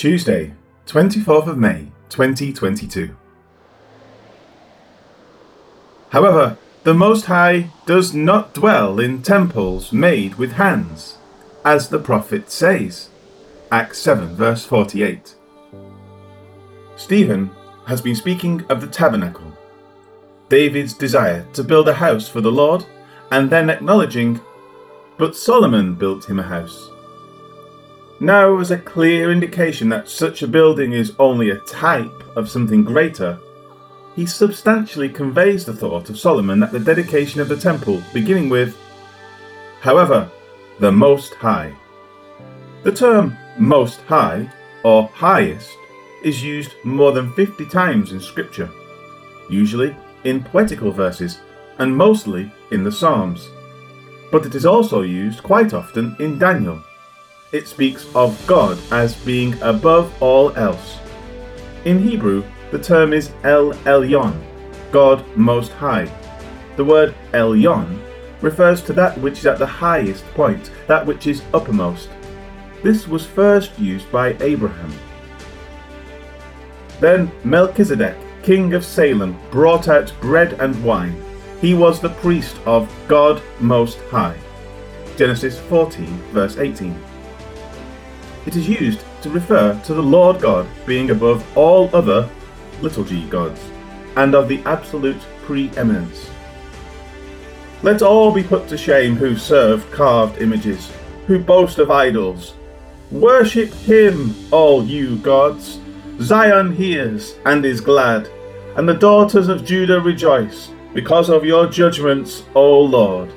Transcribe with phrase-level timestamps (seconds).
[0.00, 0.54] Tuesday,
[0.86, 3.14] 24th of May, 2022.
[6.08, 11.18] However, the Most High does not dwell in temples made with hands,
[11.66, 13.10] as the prophet says.
[13.70, 15.34] Acts 7, verse 48.
[16.96, 17.50] Stephen
[17.86, 19.52] has been speaking of the tabernacle,
[20.48, 22.86] David's desire to build a house for the Lord,
[23.30, 24.40] and then acknowledging,
[25.18, 26.89] but Solomon built him a house.
[28.22, 32.84] Now, as a clear indication that such a building is only a type of something
[32.84, 33.38] greater,
[34.14, 38.76] he substantially conveys the thought of Solomon at the dedication of the temple, beginning with,
[39.80, 40.30] However,
[40.80, 41.74] the Most High.
[42.82, 44.52] The term Most High,
[44.84, 45.70] or highest,
[46.22, 48.68] is used more than 50 times in Scripture,
[49.48, 51.40] usually in poetical verses,
[51.78, 53.48] and mostly in the Psalms.
[54.30, 56.84] But it is also used quite often in Daniel
[57.52, 60.98] it speaks of God as being above all else.
[61.84, 64.40] In Hebrew, the term is El Elyon,
[64.92, 66.10] God Most High.
[66.76, 68.00] The word El Elyon
[68.40, 72.08] refers to that which is at the highest point, that which is uppermost.
[72.82, 74.92] This was first used by Abraham.
[77.00, 81.20] Then Melchizedek, king of Salem, brought out bread and wine.
[81.60, 84.38] He was the priest of God Most High.
[85.16, 87.09] Genesis 14, verse 18
[88.50, 92.28] it is used to refer to the Lord God being above all other
[92.82, 93.60] little g gods,
[94.16, 96.28] and of the absolute preeminence.
[97.84, 100.90] Let all be put to shame who serve carved images,
[101.28, 102.54] who boast of idols.
[103.12, 105.78] Worship him, all you gods.
[106.20, 108.28] Zion hears and is glad,
[108.76, 113.32] and the daughters of Judah rejoice, because of your judgments, O Lord.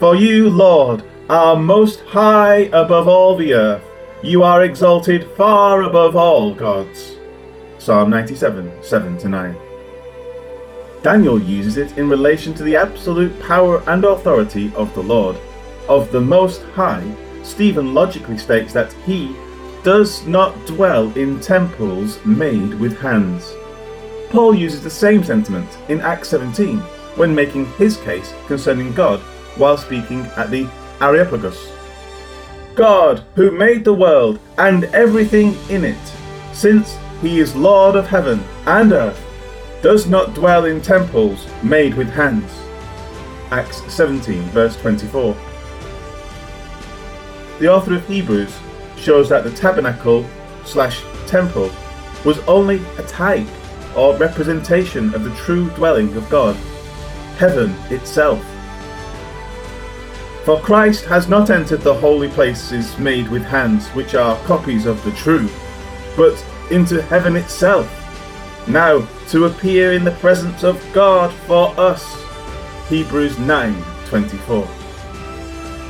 [0.00, 3.87] For you, Lord, are most high above all the earth.
[4.22, 7.14] You are exalted far above all gods.
[7.78, 9.56] Psalm 97, 7 9.
[11.04, 15.36] Daniel uses it in relation to the absolute power and authority of the Lord.
[15.88, 17.08] Of the Most High,
[17.44, 19.36] Stephen logically states that he
[19.84, 23.54] does not dwell in temples made with hands.
[24.30, 26.78] Paul uses the same sentiment in Acts 17
[27.14, 29.20] when making his case concerning God
[29.56, 30.68] while speaking at the
[31.00, 31.77] Areopagus.
[32.78, 35.98] God, who made the world and everything in it,
[36.52, 39.20] since he is Lord of heaven and earth,
[39.82, 42.48] does not dwell in temples made with hands.
[43.50, 45.36] Acts 17, verse 24.
[47.58, 48.56] The author of Hebrews
[48.96, 50.24] shows that the tabernacle
[50.64, 51.72] slash temple
[52.24, 53.48] was only a type
[53.96, 56.54] or representation of the true dwelling of God,
[57.38, 58.40] heaven itself.
[60.48, 65.04] For Christ has not entered the holy places made with hands, which are copies of
[65.04, 65.46] the true,
[66.16, 67.86] but into heaven itself,
[68.66, 72.02] now to appear in the presence of God for us.
[72.88, 74.66] Hebrews 9:24.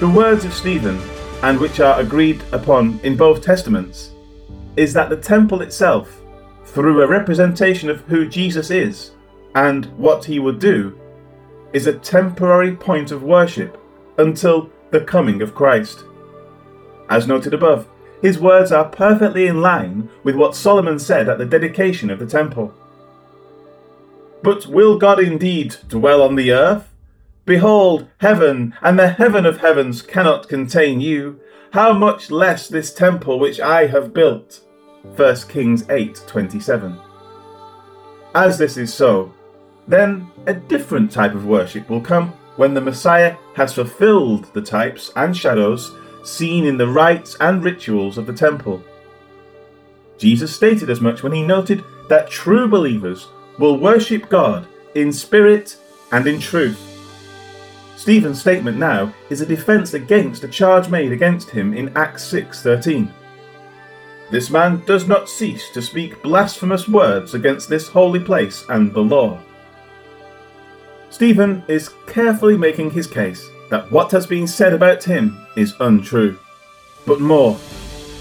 [0.00, 0.98] The words of Stephen,
[1.44, 4.10] and which are agreed upon in both testaments,
[4.76, 6.20] is that the temple itself,
[6.64, 9.12] through a representation of who Jesus is
[9.54, 10.98] and what he would do,
[11.72, 13.79] is a temporary point of worship
[14.20, 16.04] until the coming of Christ.
[17.08, 17.88] As noted above,
[18.22, 22.26] his words are perfectly in line with what Solomon said at the dedication of the
[22.26, 22.74] temple.
[24.42, 26.88] But will God indeed dwell on the earth?
[27.46, 31.40] Behold, heaven and the heaven of heavens cannot contain you.
[31.72, 34.60] How much less this temple which I have built?
[35.16, 36.98] 1 Kings 8:27.
[38.34, 39.32] As this is so,
[39.88, 45.10] then a different type of worship will come when the Messiah has fulfilled the types
[45.16, 48.82] and shadows seen in the rites and rituals of the temple.
[50.18, 53.28] Jesus stated as much when he noted that true believers
[53.58, 55.78] will worship God in spirit
[56.12, 56.78] and in truth.
[57.96, 63.10] Stephen's statement now is a defense against a charge made against him in Acts 6:13.
[64.30, 69.00] This man does not cease to speak blasphemous words against this holy place and the
[69.00, 69.40] law.
[71.20, 76.38] Stephen is carefully making his case that what has been said about him is untrue.
[77.06, 77.58] But more,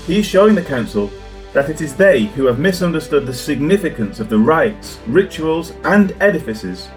[0.06, 1.10] he is showing the council
[1.54, 6.90] that it is they who have misunderstood the significance of the rites, rituals, and edifices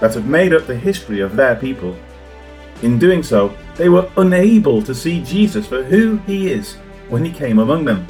[0.00, 1.96] that have made up the history of their people.
[2.82, 6.74] In doing so, they were unable to see Jesus for who he is
[7.08, 8.06] when he came among them.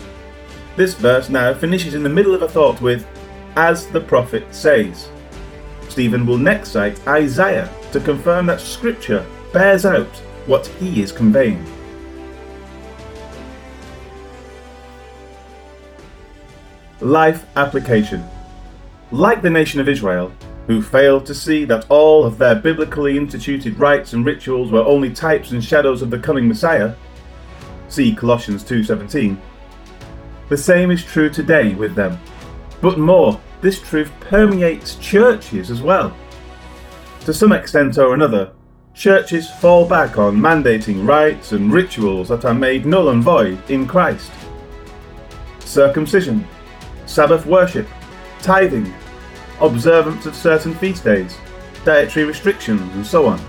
[0.77, 3.07] This verse now finishes in the middle of a thought with,
[3.57, 5.09] as the prophet says.
[5.99, 10.07] Stephen will next cite Isaiah to confirm that Scripture bears out
[10.47, 11.67] what he is conveying.
[17.01, 18.25] Life application.
[19.11, 20.33] Like the nation of Israel,
[20.69, 25.13] who failed to see that all of their biblically instituted rites and rituals were only
[25.13, 26.95] types and shadows of the coming Messiah,
[27.89, 29.37] see Colossians 2:17.
[30.49, 32.21] The same is true today with them.
[32.81, 36.15] But more, this truth permeates churches as well.
[37.21, 38.53] To some extent or another,
[38.95, 43.87] churches fall back on mandating rites and rituals that are made null and void in
[43.87, 44.31] Christ.
[45.61, 46.47] Circumcision,
[47.07, 47.87] Sabbath worship,
[48.41, 48.93] tithing,
[49.61, 51.37] observance of certain feast days,
[51.85, 53.41] dietary restrictions, and so on.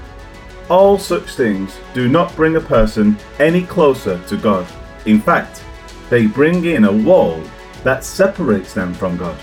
[0.70, 4.68] All such things do not bring a person any closer to God.
[5.06, 5.64] In fact,
[6.10, 7.42] they bring in a wall
[7.84, 9.38] that separates them from God.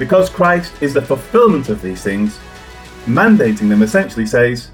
[0.00, 2.40] Because Christ is the fulfillment of these things,
[3.04, 4.70] mandating them essentially says,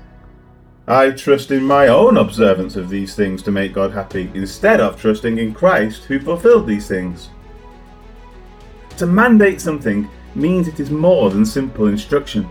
[0.87, 5.00] I trust in my own observance of these things to make God happy, instead of
[5.00, 7.31] trusting in Christ who fulfilled these things.
[8.99, 12.49] To mandate something means it is more than simple instruction.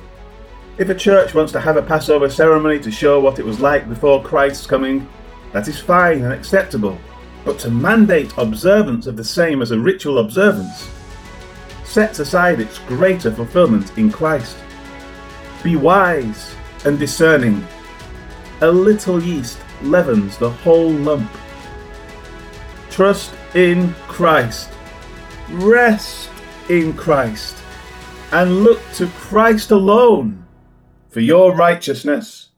[0.77, 3.87] If a church wants to have a Passover ceremony to show what it was like
[3.87, 5.07] before Christ's coming,
[5.53, 6.99] that is fine and acceptable.
[7.45, 10.89] But to mandate observance of the same as a ritual observance
[11.95, 14.57] sets aside its greater fulfillment in Christ.
[15.63, 16.53] Be wise
[16.83, 17.65] and discerning.
[18.59, 21.31] A little yeast leavens the whole lump.
[22.89, 24.71] Trust in Christ.
[25.51, 26.29] Rest
[26.67, 27.55] in Christ
[28.33, 30.45] and look to Christ alone
[31.07, 32.49] for your righteousness.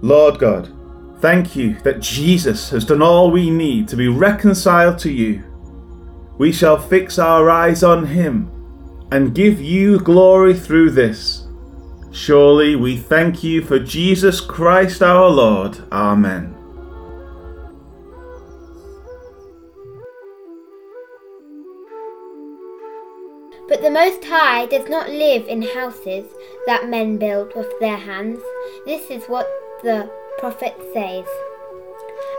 [0.00, 0.72] Lord God,
[1.20, 5.53] thank you that Jesus has done all we need to be reconciled to you.
[6.38, 8.50] We shall fix our eyes on him
[9.10, 11.46] and give you glory through this.
[12.10, 15.78] Surely we thank you for Jesus Christ our Lord.
[15.92, 16.54] Amen.
[23.68, 26.26] But the Most High does not live in houses
[26.66, 28.40] that men build with their hands.
[28.84, 29.48] This is what
[29.82, 31.26] the prophet says.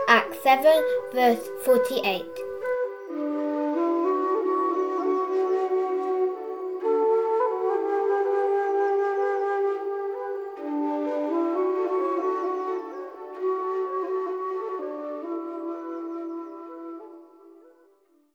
[0.08, 0.82] Acts 7,
[1.12, 2.45] verse 48.